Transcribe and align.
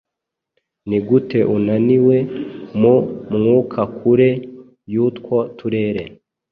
Niguteunaniwe 0.87 2.17
mu 2.79 2.95
mwukakure 3.33 4.29
yutwo 4.93 5.37
turere 5.57 6.03